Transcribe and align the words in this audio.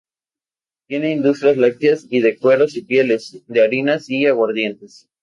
Tiene 0.87 1.11
industrias 1.11 1.57
lácteas, 1.57 2.09
de 2.09 2.35
cueros 2.39 2.75
y 2.75 2.81
pieles, 2.81 3.43
de 3.45 3.61
harinas 3.63 4.09
y 4.09 4.25
aguardientes. 4.25 5.07